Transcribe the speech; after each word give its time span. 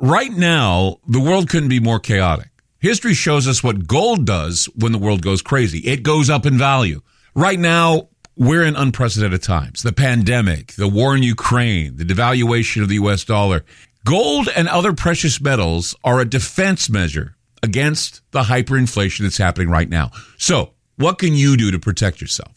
right 0.00 0.32
now, 0.32 0.98
the 1.06 1.20
world 1.20 1.48
couldn't 1.48 1.68
be 1.68 1.80
more 1.80 2.00
chaotic. 2.00 2.48
History 2.78 3.14
shows 3.14 3.46
us 3.46 3.62
what 3.62 3.86
gold 3.86 4.26
does 4.26 4.64
when 4.74 4.92
the 4.92 4.98
world 4.98 5.22
goes 5.22 5.42
crazy. 5.42 5.80
It 5.80 6.02
goes 6.02 6.30
up 6.30 6.46
in 6.46 6.56
value. 6.56 7.02
Right 7.34 7.58
now, 7.58 8.08
we're 8.36 8.64
in 8.64 8.74
unprecedented 8.74 9.42
times. 9.42 9.82
The 9.82 9.92
pandemic, 9.92 10.72
the 10.72 10.88
war 10.88 11.14
in 11.14 11.22
Ukraine, 11.22 11.96
the 11.96 12.04
devaluation 12.04 12.82
of 12.82 12.88
the 12.88 12.94
US 12.94 13.24
dollar. 13.24 13.64
Gold 14.06 14.48
and 14.56 14.66
other 14.66 14.94
precious 14.94 15.40
metals 15.42 15.94
are 16.04 16.20
a 16.20 16.24
defense 16.24 16.88
measure 16.88 17.36
against 17.62 18.22
the 18.30 18.42
hyperinflation 18.44 19.20
that's 19.20 19.36
happening 19.36 19.68
right 19.68 19.90
now. 19.90 20.10
So, 20.38 20.72
what 20.96 21.18
can 21.18 21.34
you 21.34 21.56
do 21.56 21.70
to 21.70 21.78
protect 21.78 22.22
yourself? 22.22 22.52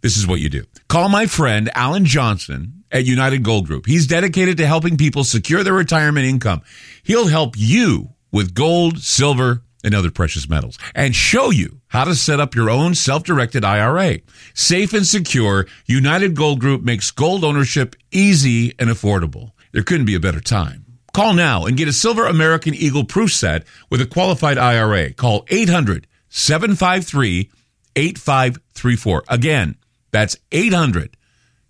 This 0.00 0.16
is 0.16 0.26
what 0.26 0.40
you 0.40 0.48
do. 0.48 0.64
Call 0.88 1.10
my 1.10 1.26
friend 1.26 1.70
Alan 1.74 2.06
Johnson 2.06 2.75
at 2.96 3.04
United 3.04 3.42
Gold 3.42 3.66
Group. 3.66 3.84
He's 3.86 4.06
dedicated 4.06 4.56
to 4.56 4.66
helping 4.66 4.96
people 4.96 5.22
secure 5.22 5.62
their 5.62 5.74
retirement 5.74 6.26
income. 6.26 6.62
He'll 7.02 7.26
help 7.26 7.54
you 7.56 8.14
with 8.32 8.54
gold, 8.54 9.00
silver, 9.00 9.62
and 9.84 9.94
other 9.94 10.10
precious 10.10 10.48
metals 10.48 10.78
and 10.94 11.14
show 11.14 11.50
you 11.50 11.80
how 11.88 12.04
to 12.04 12.14
set 12.14 12.40
up 12.40 12.54
your 12.54 12.70
own 12.70 12.94
self-directed 12.94 13.64
IRA. 13.64 14.18
Safe 14.54 14.94
and 14.94 15.06
secure, 15.06 15.66
United 15.84 16.34
Gold 16.34 16.58
Group 16.58 16.82
makes 16.82 17.10
gold 17.10 17.44
ownership 17.44 17.94
easy 18.10 18.74
and 18.78 18.90
affordable. 18.90 19.52
There 19.72 19.84
couldn't 19.84 20.06
be 20.06 20.16
a 20.16 20.20
better 20.20 20.40
time. 20.40 20.86
Call 21.12 21.34
now 21.34 21.66
and 21.66 21.76
get 21.76 21.88
a 21.88 21.92
Silver 21.92 22.26
American 22.26 22.74
Eagle 22.74 23.04
proof 23.04 23.32
set 23.32 23.64
with 23.90 24.00
a 24.00 24.06
qualified 24.06 24.58
IRA. 24.58 25.12
Call 25.12 25.44
800 25.48 26.06
753 26.30 27.50
8534. 27.94 29.24
Again, 29.28 29.76
that's 30.10 30.36
800 30.50 31.15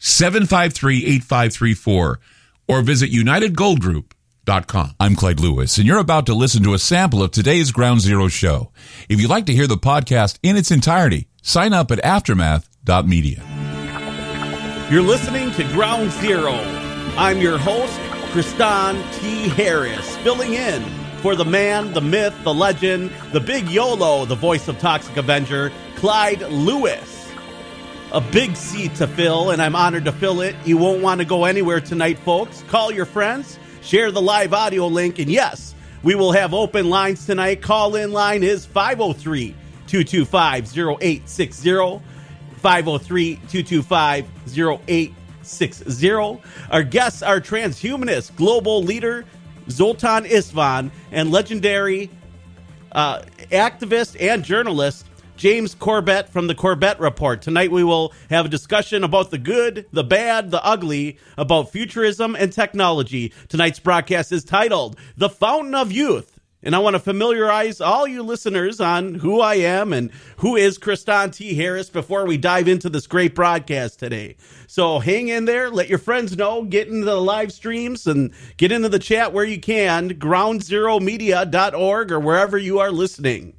753 0.06 1.04
8534 1.04 2.20
or 2.68 2.82
visit 2.82 3.10
UnitedGoldGroup.com. 3.10 4.94
I'm 5.00 5.16
Clyde 5.16 5.40
Lewis, 5.40 5.78
and 5.78 5.86
you're 5.86 5.98
about 5.98 6.26
to 6.26 6.34
listen 6.34 6.62
to 6.62 6.74
a 6.74 6.78
sample 6.78 7.24
of 7.24 7.32
today's 7.32 7.72
Ground 7.72 8.00
Zero 8.00 8.28
show. 8.28 8.70
If 9.08 9.20
you'd 9.20 9.30
like 9.30 9.46
to 9.46 9.52
hear 9.52 9.66
the 9.66 9.76
podcast 9.76 10.38
in 10.44 10.56
its 10.56 10.70
entirety, 10.70 11.26
sign 11.42 11.72
up 11.72 11.90
at 11.90 11.98
aftermath.media. 11.98 13.42
You're 14.90 15.02
listening 15.02 15.50
to 15.52 15.64
Ground 15.72 16.12
Zero. 16.12 16.52
I'm 17.16 17.40
your 17.40 17.58
host, 17.58 17.98
Kristan 18.30 19.02
T. 19.18 19.48
Harris, 19.48 20.16
filling 20.18 20.54
in 20.54 20.84
for 21.16 21.34
the 21.34 21.44
man, 21.44 21.92
the 21.92 22.00
myth, 22.00 22.34
the 22.44 22.54
legend, 22.54 23.10
the 23.32 23.40
big 23.40 23.68
YOLO, 23.68 24.24
the 24.24 24.36
voice 24.36 24.68
of 24.68 24.78
Toxic 24.78 25.16
Avenger, 25.16 25.72
Clyde 25.96 26.42
Lewis. 26.42 27.15
A 28.12 28.20
big 28.20 28.56
seat 28.56 28.94
to 28.96 29.06
fill, 29.06 29.50
and 29.50 29.60
I'm 29.60 29.74
honored 29.74 30.04
to 30.04 30.12
fill 30.12 30.40
it. 30.40 30.54
You 30.64 30.78
won't 30.78 31.02
want 31.02 31.20
to 31.20 31.24
go 31.24 31.44
anywhere 31.44 31.80
tonight, 31.80 32.18
folks. 32.20 32.62
Call 32.68 32.92
your 32.92 33.04
friends, 33.04 33.58
share 33.82 34.12
the 34.12 34.22
live 34.22 34.54
audio 34.54 34.86
link, 34.86 35.18
and 35.18 35.28
yes, 35.30 35.74
we 36.04 36.14
will 36.14 36.30
have 36.30 36.54
open 36.54 36.88
lines 36.88 37.26
tonight. 37.26 37.62
Call 37.62 37.96
in 37.96 38.12
line 38.12 38.44
is 38.44 38.64
503 38.64 39.54
225 39.88 40.78
0860. 40.78 42.00
503 42.58 43.34
225 43.34 44.26
0860. 44.56 46.40
Our 46.70 46.82
guests 46.84 47.22
are 47.22 47.40
transhumanist 47.40 48.36
global 48.36 48.82
leader 48.84 49.24
Zoltan 49.68 50.24
Istvan 50.24 50.90
and 51.10 51.32
legendary 51.32 52.10
uh, 52.92 53.22
activist 53.50 54.16
and 54.20 54.44
journalist 54.44 55.06
James 55.36 55.74
Corbett 55.74 56.30
from 56.30 56.46
the 56.46 56.54
Corbett 56.54 56.98
Report. 56.98 57.42
Tonight 57.42 57.70
we 57.70 57.84
will 57.84 58.14
have 58.30 58.46
a 58.46 58.50
discussion 58.50 59.04
about 59.04 59.30
the 59.30 59.38
good, 59.38 59.86
the 59.92 60.02
bad, 60.02 60.50
the 60.50 60.64
ugly, 60.64 61.18
about 61.36 61.70
futurism 61.70 62.34
and 62.34 62.52
technology. 62.52 63.32
Tonight's 63.48 63.78
broadcast 63.78 64.32
is 64.32 64.44
titled 64.44 64.98
The 65.16 65.28
Fountain 65.28 65.74
of 65.74 65.92
Youth. 65.92 66.40
And 66.62 66.74
I 66.74 66.78
want 66.78 66.94
to 66.94 67.00
familiarize 67.00 67.80
all 67.80 68.08
you 68.08 68.22
listeners 68.22 68.80
on 68.80 69.14
who 69.16 69.40
I 69.40 69.56
am 69.56 69.92
and 69.92 70.10
who 70.38 70.56
is 70.56 70.78
Kristan 70.78 71.32
T. 71.32 71.54
Harris 71.54 71.90
before 71.90 72.24
we 72.26 72.38
dive 72.38 72.66
into 72.66 72.88
this 72.88 73.06
great 73.06 73.34
broadcast 73.34 74.00
today. 74.00 74.36
So 74.66 74.98
hang 74.98 75.28
in 75.28 75.44
there, 75.44 75.70
let 75.70 75.88
your 75.88 75.98
friends 75.98 76.36
know, 76.36 76.64
get 76.64 76.88
into 76.88 77.04
the 77.04 77.20
live 77.20 77.52
streams 77.52 78.06
and 78.06 78.32
get 78.56 78.72
into 78.72 78.88
the 78.88 78.98
chat 78.98 79.32
where 79.32 79.44
you 79.44 79.60
can, 79.60 80.10
groundzeromedia.org 80.14 82.10
or 82.10 82.18
wherever 82.18 82.58
you 82.58 82.80
are 82.80 82.90
listening. 82.90 83.52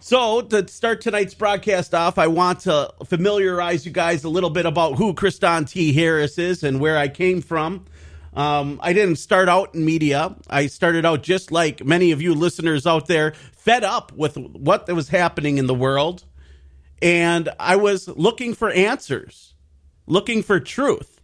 So, 0.00 0.42
to 0.42 0.66
start 0.68 1.00
tonight's 1.00 1.34
broadcast 1.34 1.94
off, 1.94 2.18
I 2.18 2.26
want 2.26 2.60
to 2.60 2.92
familiarize 3.04 3.86
you 3.86 3.92
guys 3.92 4.24
a 4.24 4.28
little 4.28 4.50
bit 4.50 4.66
about 4.66 4.96
who 4.96 5.14
Kristan 5.14 5.68
T. 5.68 5.92
Harris 5.92 6.38
is 6.38 6.62
and 6.62 6.80
where 6.80 6.98
I 6.98 7.08
came 7.08 7.40
from. 7.40 7.86
Um, 8.34 8.80
I 8.82 8.92
didn't 8.92 9.16
start 9.16 9.48
out 9.48 9.74
in 9.74 9.84
media. 9.84 10.36
I 10.48 10.66
started 10.66 11.06
out 11.06 11.22
just 11.22 11.50
like 11.50 11.84
many 11.84 12.12
of 12.12 12.20
you 12.20 12.34
listeners 12.34 12.86
out 12.86 13.06
there, 13.06 13.32
fed 13.52 13.82
up 13.82 14.12
with 14.12 14.36
what 14.36 14.92
was 14.92 15.08
happening 15.08 15.58
in 15.58 15.66
the 15.66 15.74
world. 15.74 16.24
And 17.00 17.48
I 17.58 17.76
was 17.76 18.08
looking 18.08 18.54
for 18.54 18.70
answers, 18.70 19.54
looking 20.06 20.42
for 20.42 20.60
truth. 20.60 21.20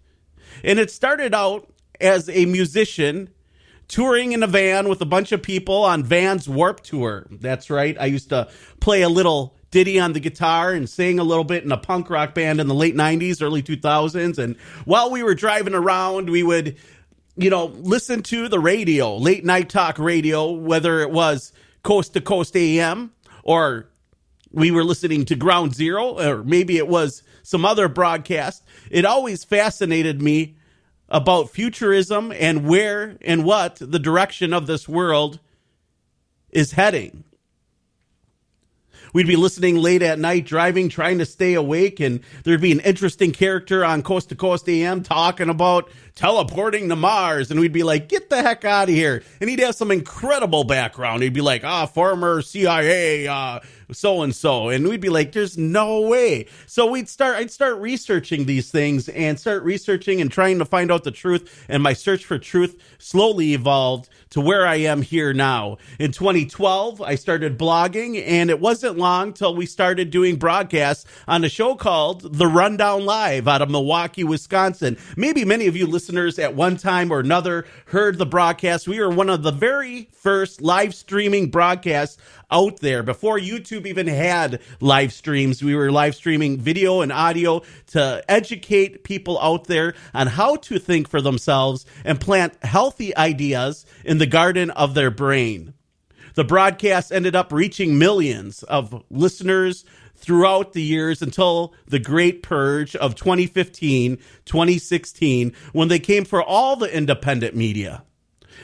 And 0.64 0.78
it 0.78 0.90
started 0.90 1.34
out 1.34 1.68
as 2.00 2.28
a 2.28 2.46
musician 2.46 3.30
touring 3.92 4.32
in 4.32 4.42
a 4.42 4.46
van 4.46 4.88
with 4.88 5.02
a 5.02 5.06
bunch 5.06 5.32
of 5.32 5.42
people 5.42 5.84
on 5.84 6.02
Vans 6.02 6.48
Warp 6.48 6.80
Tour. 6.80 7.26
That's 7.30 7.68
right. 7.68 7.94
I 8.00 8.06
used 8.06 8.30
to 8.30 8.48
play 8.80 9.02
a 9.02 9.08
little 9.08 9.54
ditty 9.70 10.00
on 10.00 10.14
the 10.14 10.20
guitar 10.20 10.72
and 10.72 10.88
sing 10.88 11.18
a 11.18 11.24
little 11.24 11.44
bit 11.44 11.62
in 11.62 11.70
a 11.70 11.76
punk 11.76 12.08
rock 12.08 12.34
band 12.34 12.58
in 12.58 12.68
the 12.68 12.74
late 12.74 12.96
90s, 12.96 13.42
early 13.42 13.62
2000s. 13.62 14.38
And 14.38 14.56
while 14.86 15.10
we 15.10 15.22
were 15.22 15.34
driving 15.34 15.74
around, 15.74 16.30
we 16.30 16.42
would, 16.42 16.78
you 17.36 17.50
know, 17.50 17.66
listen 17.66 18.22
to 18.24 18.48
the 18.48 18.58
radio, 18.58 19.14
late 19.14 19.44
night 19.44 19.68
talk 19.68 19.98
radio, 19.98 20.50
whether 20.50 21.00
it 21.00 21.10
was 21.10 21.52
Coast 21.82 22.14
to 22.14 22.22
Coast 22.22 22.56
AM 22.56 23.12
or 23.42 23.90
we 24.50 24.70
were 24.70 24.84
listening 24.84 25.26
to 25.26 25.34
Ground 25.34 25.74
Zero 25.74 26.18
or 26.18 26.42
maybe 26.42 26.78
it 26.78 26.88
was 26.88 27.22
some 27.42 27.66
other 27.66 27.88
broadcast. 27.88 28.64
It 28.90 29.04
always 29.04 29.44
fascinated 29.44 30.22
me 30.22 30.56
about 31.12 31.50
futurism 31.50 32.32
and 32.32 32.66
where 32.66 33.16
and 33.20 33.44
what 33.44 33.76
the 33.76 33.98
direction 33.98 34.52
of 34.52 34.66
this 34.66 34.88
world 34.88 35.38
is 36.50 36.72
heading. 36.72 37.22
We'd 39.12 39.26
be 39.26 39.36
listening 39.36 39.76
late 39.76 40.00
at 40.00 40.18
night, 40.18 40.46
driving, 40.46 40.88
trying 40.88 41.18
to 41.18 41.26
stay 41.26 41.52
awake, 41.52 42.00
and 42.00 42.20
there'd 42.44 42.62
be 42.62 42.72
an 42.72 42.80
interesting 42.80 43.32
character 43.32 43.84
on 43.84 44.02
Coast 44.02 44.30
to 44.30 44.34
Coast 44.34 44.66
AM 44.70 45.02
talking 45.02 45.50
about 45.50 45.90
teleporting 46.14 46.88
to 46.88 46.96
Mars, 46.96 47.50
and 47.50 47.60
we'd 47.60 47.74
be 47.74 47.82
like, 47.82 48.08
"Get 48.08 48.30
the 48.30 48.40
heck 48.40 48.64
out 48.64 48.88
of 48.88 48.94
here!" 48.94 49.22
And 49.38 49.50
he'd 49.50 49.60
have 49.60 49.74
some 49.74 49.90
incredible 49.90 50.64
background. 50.64 51.22
He'd 51.22 51.34
be 51.34 51.42
like, 51.42 51.62
"Ah, 51.62 51.84
former 51.84 52.40
CIA, 52.40 53.26
uh, 53.26 53.60
so 53.90 54.22
and 54.22 54.34
so," 54.34 54.68
and 54.68 54.86
we'd 54.86 55.00
be 55.00 55.08
like, 55.08 55.32
"There's 55.32 55.58
no 55.58 56.00
way." 56.00 56.46
So 56.66 56.86
we'd 56.86 57.08
start. 57.08 57.36
I'd 57.36 57.50
start 57.50 57.78
researching 57.78 58.44
these 58.44 58.70
things 58.70 59.08
and 59.08 59.38
start 59.38 59.62
researching 59.62 60.20
and 60.20 60.30
trying 60.30 60.58
to 60.58 60.64
find 60.64 60.92
out 60.92 61.04
the 61.04 61.10
truth. 61.10 61.64
And 61.68 61.82
my 61.82 61.92
search 61.92 62.24
for 62.24 62.38
truth 62.38 62.76
slowly 62.98 63.54
evolved 63.54 64.08
to 64.30 64.40
where 64.40 64.66
I 64.66 64.76
am 64.76 65.02
here 65.02 65.32
now. 65.32 65.76
In 65.98 66.12
2012, 66.12 67.00
I 67.02 67.16
started 67.16 67.58
blogging, 67.58 68.22
and 68.26 68.50
it 68.50 68.60
wasn't 68.60 68.98
long 68.98 69.32
till 69.32 69.54
we 69.54 69.66
started 69.66 70.10
doing 70.10 70.36
broadcasts 70.36 71.04
on 71.28 71.44
a 71.44 71.48
show 71.48 71.74
called 71.74 72.38
The 72.38 72.46
Rundown 72.46 73.04
Live 73.04 73.46
out 73.46 73.62
of 73.62 73.70
Milwaukee, 73.70 74.24
Wisconsin. 74.24 74.96
Maybe 75.16 75.44
many 75.44 75.66
of 75.66 75.76
you 75.76 75.86
listeners 75.86 76.38
at 76.38 76.54
one 76.54 76.76
time 76.76 77.10
or 77.10 77.20
another 77.20 77.66
heard 77.86 78.18
the 78.18 78.26
broadcast. 78.26 78.88
We 78.88 79.00
were 79.00 79.10
one 79.10 79.28
of 79.28 79.42
the 79.42 79.52
very 79.52 80.08
first 80.12 80.62
live 80.62 80.94
streaming 80.94 81.50
broadcasts 81.50 82.16
out 82.50 82.80
there 82.80 83.02
before 83.02 83.38
YouTube 83.38 83.71
even 83.76 84.06
had 84.06 84.60
live 84.80 85.12
streams. 85.12 85.62
We 85.62 85.74
were 85.74 85.90
live 85.90 86.14
streaming 86.14 86.58
video 86.58 87.00
and 87.00 87.12
audio 87.12 87.62
to 87.88 88.24
educate 88.28 89.04
people 89.04 89.40
out 89.40 89.64
there 89.64 89.94
on 90.14 90.26
how 90.26 90.56
to 90.56 90.78
think 90.78 91.08
for 91.08 91.20
themselves 91.20 91.86
and 92.04 92.20
plant 92.20 92.62
healthy 92.62 93.16
ideas 93.16 93.86
in 94.04 94.18
the 94.18 94.26
garden 94.26 94.70
of 94.70 94.94
their 94.94 95.10
brain. 95.10 95.74
The 96.34 96.44
broadcast 96.44 97.12
ended 97.12 97.36
up 97.36 97.52
reaching 97.52 97.98
millions 97.98 98.62
of 98.62 99.02
listeners 99.10 99.84
throughout 100.16 100.72
the 100.72 100.82
years 100.82 101.20
until 101.20 101.74
the 101.86 101.98
great 101.98 102.42
purge 102.42 102.96
of 102.96 103.14
2015, 103.14 104.18
2016, 104.44 105.52
when 105.72 105.88
they 105.88 105.98
came 105.98 106.24
for 106.24 106.42
all 106.42 106.76
the 106.76 106.94
independent 106.94 107.54
media. 107.54 108.04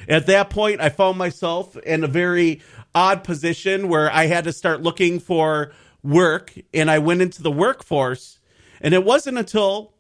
At 0.09 0.27
that 0.27 0.51
point, 0.51 0.81
I 0.81 0.89
found 0.89 1.19
myself 1.19 1.77
in 1.79 2.03
a 2.03 2.09
very 2.09 2.63
odd 2.95 3.25
position 3.25 3.89
where 3.89 4.11
I 4.11 4.27
had 4.27 4.45
to 4.45 4.53
start 4.53 4.83
looking 4.83 5.21
for 5.21 5.73
work 6.03 6.55
and 6.73 6.91
I 6.91 6.99
went 6.99 7.23
into 7.23 7.43
the 7.43 7.51
workforce. 7.51 8.39
And 8.81 8.95
it 8.95 9.05
wasn't 9.05 9.39
until 9.39 9.93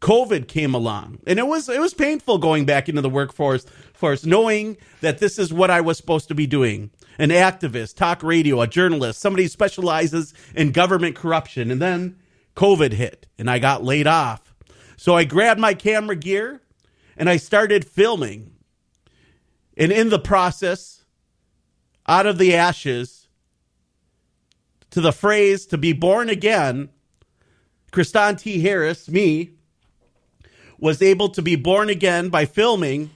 COVID 0.00 0.48
came 0.48 0.74
along. 0.74 1.20
And 1.26 1.38
it 1.38 1.46
was 1.46 1.68
it 1.68 1.80
was 1.80 1.94
painful 1.94 2.38
going 2.38 2.66
back 2.66 2.88
into 2.88 3.00
the 3.00 3.08
workforce 3.08 3.64
force, 3.94 4.26
knowing 4.26 4.76
that 5.00 5.18
this 5.18 5.38
is 5.38 5.52
what 5.52 5.70
I 5.70 5.80
was 5.80 5.96
supposed 5.96 6.28
to 6.28 6.34
be 6.34 6.46
doing. 6.46 6.90
An 7.18 7.30
activist, 7.30 7.96
talk 7.96 8.22
radio, 8.22 8.60
a 8.60 8.66
journalist, 8.66 9.20
somebody 9.20 9.44
who 9.44 9.48
specializes 9.48 10.34
in 10.54 10.72
government 10.72 11.16
corruption. 11.16 11.70
And 11.70 11.80
then 11.80 12.18
COVID 12.56 12.92
hit 12.92 13.28
and 13.38 13.48
I 13.48 13.58
got 13.58 13.84
laid 13.84 14.06
off. 14.06 14.52
So 14.96 15.16
I 15.16 15.24
grabbed 15.24 15.60
my 15.60 15.74
camera 15.74 16.16
gear 16.16 16.60
and 17.16 17.30
I 17.30 17.36
started 17.36 17.84
filming 17.84 18.53
And 19.76 19.92
in 19.92 20.08
the 20.08 20.18
process, 20.18 21.04
out 22.06 22.26
of 22.26 22.38
the 22.38 22.54
ashes 22.54 23.28
to 24.90 25.00
the 25.00 25.12
phrase 25.12 25.66
to 25.66 25.78
be 25.78 25.92
born 25.92 26.28
again, 26.28 26.90
Kristan 27.92 28.38
T. 28.38 28.60
Harris, 28.60 29.08
me, 29.08 29.50
was 30.78 31.00
able 31.00 31.28
to 31.30 31.42
be 31.42 31.56
born 31.56 31.88
again 31.88 32.28
by 32.28 32.44
filming 32.44 33.10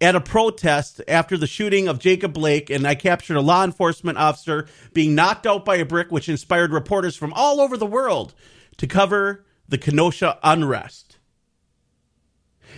at 0.00 0.14
a 0.14 0.20
protest 0.20 1.00
after 1.08 1.36
the 1.36 1.46
shooting 1.46 1.88
of 1.88 1.98
Jacob 1.98 2.32
Blake, 2.32 2.70
and 2.70 2.86
I 2.86 2.94
captured 2.94 3.36
a 3.36 3.40
law 3.40 3.64
enforcement 3.64 4.18
officer 4.18 4.66
being 4.92 5.14
knocked 5.14 5.46
out 5.46 5.64
by 5.64 5.76
a 5.76 5.84
brick, 5.84 6.10
which 6.10 6.28
inspired 6.28 6.72
reporters 6.72 7.16
from 7.16 7.32
all 7.32 7.60
over 7.60 7.76
the 7.76 7.86
world 7.86 8.34
to 8.76 8.86
cover 8.86 9.44
the 9.68 9.78
Kenosha 9.78 10.38
unrest. 10.42 11.18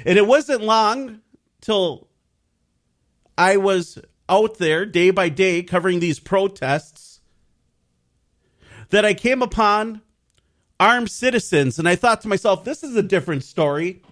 And 0.06 0.16
it 0.16 0.26
wasn't 0.26 0.62
long 0.62 1.20
till 1.60 2.07
I 3.38 3.56
was 3.56 4.00
out 4.28 4.58
there 4.58 4.84
day 4.84 5.10
by 5.10 5.28
day 5.28 5.62
covering 5.62 6.00
these 6.00 6.18
protests 6.18 7.20
that 8.90 9.04
I 9.04 9.14
came 9.14 9.42
upon 9.42 10.02
armed 10.80 11.10
citizens. 11.10 11.78
And 11.78 11.88
I 11.88 11.94
thought 11.94 12.20
to 12.22 12.28
myself, 12.28 12.64
this 12.64 12.82
is 12.82 12.96
a 12.96 13.02
different 13.02 13.44
story. 13.44 14.02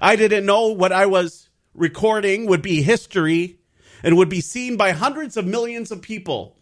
I 0.00 0.14
didn't 0.14 0.44
know 0.44 0.68
what 0.68 0.92
I 0.92 1.06
was 1.06 1.48
recording 1.74 2.46
would 2.46 2.60
be 2.60 2.82
history 2.82 3.58
and 4.02 4.16
would 4.18 4.28
be 4.28 4.42
seen 4.42 4.76
by 4.76 4.92
hundreds 4.92 5.38
of 5.38 5.46
millions 5.46 5.90
of 5.90 6.02
people 6.02 6.58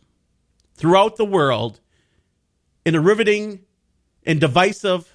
throughout 0.77 1.17
the 1.17 1.25
world 1.25 1.81
in 2.85 2.95
a 2.95 3.01
riveting 3.01 3.65
and 4.25 4.41
divisive 4.41 5.13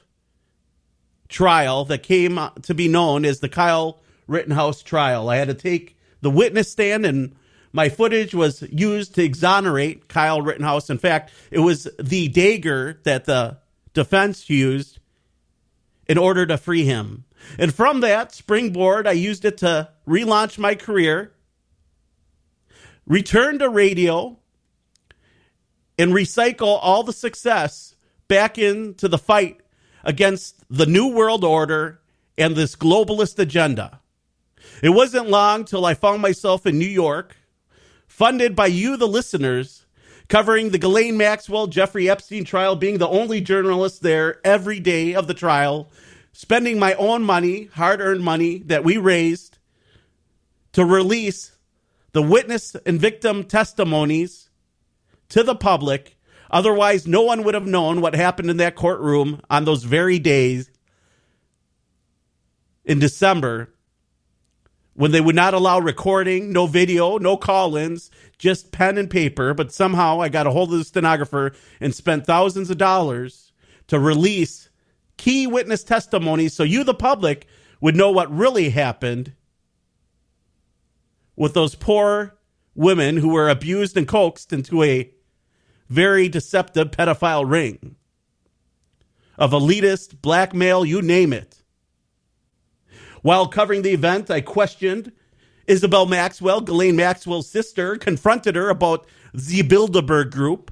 trial 1.30 1.86
that 1.86 2.04
came 2.04 2.40
to 2.64 2.74
be 2.74 2.90
known 2.90 3.24
as 3.24 3.40
the 3.40 3.50
Kyle 3.50 4.02
Rittenhouse 4.28 4.82
trial. 4.82 5.30
I 5.30 5.38
had 5.38 5.48
to 5.48 5.54
take 5.54 5.96
the 6.22 6.30
witness 6.30 6.72
stand 6.72 7.06
and 7.06 7.36
my 7.72 7.90
footage 7.90 8.34
was 8.34 8.64
used 8.72 9.16
to 9.16 9.24
exonerate 9.24 10.08
Kyle 10.08 10.42
Rittenhouse. 10.42 10.90
In 10.90 10.98
fact, 10.98 11.32
it 11.52 11.60
was 11.60 11.88
the 12.00 12.28
dagger 12.28 13.00
that 13.04 13.26
the 13.26 13.58
defense 13.94 14.50
used 14.50 15.00
in 16.08 16.18
order 16.18 16.46
to 16.48 16.58
free 16.58 16.84
him. 16.84 17.26
And 17.58 17.74
from 17.74 18.02
that 18.02 18.34
springboard, 18.34 19.08
I 19.08 19.12
used 19.12 19.46
it 19.46 19.58
to 19.60 19.90
relaunch 20.08 20.58
my 20.58 20.76
career, 20.76 21.34
return 23.06 23.60
to 23.60 23.70
radio, 23.70 24.40
and 25.98 26.12
recycle 26.12 26.80
all 26.82 27.04
the 27.04 27.14
success 27.14 27.96
back 28.28 28.58
into 28.58 29.08
the 29.08 29.18
fight 29.18 29.62
against 30.04 30.64
the 30.70 30.86
New 30.86 31.10
World 31.10 31.44
Order 31.44 32.02
and 32.38 32.56
this 32.56 32.76
globalist 32.76 33.38
agenda. 33.38 34.00
It 34.82 34.90
wasn't 34.90 35.30
long 35.30 35.66
till 35.66 35.86
I 35.86 35.94
found 35.94 36.22
myself 36.22 36.66
in 36.66 36.78
New 36.78 36.86
York, 36.86 37.36
funded 38.08 38.56
by 38.56 38.68
you, 38.68 38.98
the 38.98 39.08
listeners, 39.08 39.86
covering 40.28 40.70
the 40.70 40.78
Ghislaine 40.78 41.18
Maxwell 41.18 41.68
Jeffrey 41.68 42.10
Epstein 42.10 42.46
trial, 42.46 42.76
being 42.76 42.98
the 42.98 43.08
only 43.08 43.42
journalist 43.42 44.02
there 44.02 44.40
every 44.44 44.80
day 44.80 45.14
of 45.16 45.28
the 45.28 45.34
trial, 45.34 45.92
spending 46.32 46.80
my 46.80 46.94
own 46.94 47.24
money, 47.24 47.66
hard 47.74 48.00
earned 48.00 48.24
money 48.24 48.60
that 48.60 48.84
we 48.84 48.98
raised 48.98 49.58
to 50.74 50.86
release 50.86 51.52
the 52.12 52.22
witness 52.22 52.76
and 52.86 53.00
victim 53.00 53.44
testimonies 53.44 54.50
to 55.30 55.44
the 55.44 55.56
public. 55.56 56.18
Otherwise, 56.52 57.08
no 57.08 57.22
one 57.22 57.44
would 57.44 57.54
have 57.54 57.68
known 57.68 58.02
what 58.02 58.16
happened 58.16 58.50
in 58.50 58.58
that 58.58 58.76
courtroom 58.76 59.42
on 59.50 59.66
those 59.66 59.84
very 59.84 60.20
days 60.20 60.72
in 62.86 63.00
December 63.00 63.72
when 65.00 65.12
they 65.12 65.22
would 65.22 65.34
not 65.34 65.54
allow 65.54 65.80
recording, 65.80 66.52
no 66.52 66.68
video, 66.68 67.18
no 67.18 67.38
call 67.38 67.78
ins, 67.78 68.12
just 68.38 68.74
pen 68.74 68.98
and 68.98 69.10
paper. 69.10 69.54
But 69.54 69.72
somehow 69.72 70.20
I 70.20 70.28
got 70.28 70.46
a 70.46 70.52
hold 70.52 70.74
of 70.74 70.80
the 70.80 70.84
stenographer 70.84 71.54
and 71.80 71.96
spent 71.96 72.26
thousands 72.26 72.70
of 72.70 72.78
dollars 72.78 73.54
to 73.88 73.98
release 73.98 74.68
key 75.16 75.48
witness 75.48 75.86
testimonies 75.86 76.54
so 76.54 76.64
you, 76.64 76.84
the 76.84 76.94
public, 76.94 77.48
would 77.80 77.96
know 77.96 78.12
what 78.12 78.30
really 78.30 78.72
happened 78.72 79.32
with 81.38 81.54
those 81.54 81.76
poor 81.76 82.38
women 82.76 83.16
who 83.16 83.30
were 83.30 83.48
abused 83.48 83.96
and 83.96 84.06
coaxed 84.06 84.52
into 84.52 84.84
a 84.84 85.10
very 85.88 86.28
deceptive 86.28 86.92
pedophile 86.92 87.50
ring 87.50 87.96
of 89.38 89.52
elitist, 89.52 90.22
blackmail, 90.22 90.84
you 90.84 91.02
name 91.02 91.32
it. 91.32 91.59
While 93.22 93.48
covering 93.48 93.82
the 93.82 93.92
event, 93.92 94.32
I 94.32 94.42
questioned 94.42 95.12
Isabel 95.68 96.06
Maxwell, 96.06 96.62
Ghislaine 96.62 96.96
Maxwell's 96.96 97.50
sister, 97.50 97.96
confronted 97.96 98.56
her 98.56 98.70
about 98.70 99.06
the 99.34 99.62
Bilderberg 99.62 100.32
Group 100.32 100.72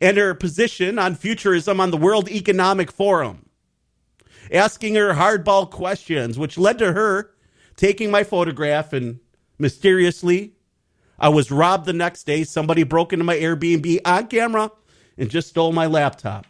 and 0.00 0.16
her 0.16 0.34
position 0.34 0.98
on 0.98 1.14
futurism 1.14 1.80
on 1.80 1.90
the 1.90 1.96
World 1.96 2.28
Economic 2.30 2.90
Forum, 2.90 3.48
asking 4.52 4.94
her 4.94 5.14
hardball 5.14 5.70
questions, 5.70 6.38
which 6.38 6.56
led 6.56 6.78
to 6.78 6.92
her 6.92 7.30
taking 7.76 8.10
my 8.10 8.24
photograph 8.24 8.92
and 8.92 9.20
mysteriously, 9.58 10.54
I 11.18 11.28
was 11.28 11.50
robbed 11.50 11.86
the 11.86 11.92
next 11.92 12.24
day. 12.24 12.44
Somebody 12.44 12.82
broke 12.82 13.12
into 13.12 13.24
my 13.24 13.36
Airbnb 13.36 14.00
on 14.04 14.26
camera 14.28 14.70
and 15.18 15.28
just 15.28 15.48
stole 15.48 15.72
my 15.72 15.86
laptop. 15.86 16.46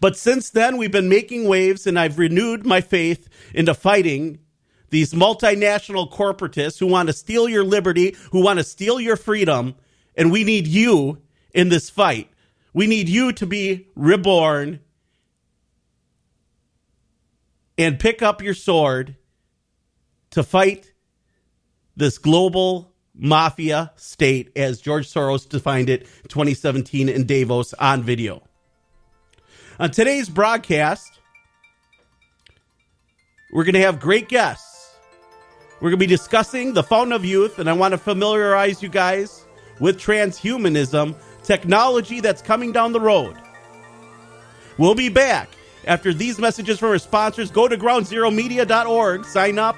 But 0.00 0.16
since 0.16 0.50
then, 0.50 0.76
we've 0.76 0.92
been 0.92 1.08
making 1.08 1.46
waves, 1.46 1.86
and 1.86 1.98
I've 1.98 2.18
renewed 2.18 2.66
my 2.66 2.80
faith 2.80 3.28
into 3.54 3.74
fighting 3.74 4.38
these 4.90 5.14
multinational 5.14 6.10
corporatists 6.10 6.78
who 6.78 6.86
want 6.86 7.08
to 7.08 7.12
steal 7.12 7.48
your 7.48 7.64
liberty, 7.64 8.14
who 8.30 8.42
want 8.42 8.58
to 8.58 8.64
steal 8.64 9.00
your 9.00 9.16
freedom. 9.16 9.74
And 10.16 10.30
we 10.30 10.44
need 10.44 10.66
you 10.66 11.22
in 11.54 11.70
this 11.70 11.88
fight. 11.88 12.30
We 12.74 12.86
need 12.86 13.08
you 13.08 13.32
to 13.32 13.46
be 13.46 13.88
reborn 13.94 14.80
and 17.78 17.98
pick 17.98 18.22
up 18.22 18.42
your 18.42 18.54
sword 18.54 19.16
to 20.30 20.42
fight 20.42 20.92
this 21.96 22.18
global 22.18 22.92
mafia 23.14 23.92
state 23.96 24.50
as 24.56 24.80
George 24.80 25.06
Soros 25.06 25.48
defined 25.48 25.88
it 25.88 26.06
2017 26.28 27.08
in 27.08 27.26
Davos 27.26 27.74
on 27.74 28.02
video. 28.02 28.42
On 29.80 29.90
today's 29.90 30.28
broadcast, 30.28 31.18
we're 33.52 33.64
going 33.64 33.74
to 33.74 33.80
have 33.80 34.00
great 34.00 34.28
guests. 34.28 34.94
We're 35.76 35.90
going 35.90 35.98
to 35.98 36.06
be 36.06 36.06
discussing 36.06 36.74
the 36.74 36.82
fountain 36.82 37.12
of 37.12 37.24
youth, 37.24 37.58
and 37.58 37.68
I 37.68 37.72
want 37.72 37.92
to 37.92 37.98
familiarize 37.98 38.82
you 38.82 38.88
guys 38.88 39.46
with 39.80 39.98
transhumanism, 39.98 41.16
technology 41.42 42.20
that's 42.20 42.42
coming 42.42 42.70
down 42.70 42.92
the 42.92 43.00
road. 43.00 43.36
We'll 44.78 44.94
be 44.94 45.08
back 45.08 45.48
after 45.86 46.12
these 46.12 46.38
messages 46.38 46.78
from 46.78 46.90
our 46.90 46.98
sponsors. 46.98 47.50
Go 47.50 47.66
to 47.66 47.76
groundzeromedia.org, 47.76 49.24
sign 49.24 49.58
up, 49.58 49.76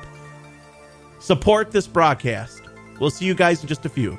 support 1.21 1.71
this 1.71 1.87
broadcast. 1.87 2.62
We'll 3.00 3.11
see 3.11 3.25
you 3.25 3.35
guys 3.35 3.62
in 3.62 3.68
just 3.68 3.87
a 3.87 3.88
few. 3.88 4.18